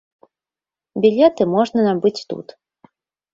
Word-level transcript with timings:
Білеты 1.03 1.43
можна 1.55 1.79
набыць 1.89 2.15
тут. 2.33 2.47